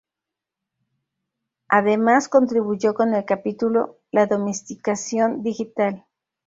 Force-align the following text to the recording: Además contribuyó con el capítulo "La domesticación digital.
Además 1.67 2.27
contribuyó 2.27 2.95
con 2.95 3.13
el 3.13 3.23
capítulo 3.23 3.99
"La 4.09 4.25
domesticación 4.25 5.43
digital. 5.43 6.07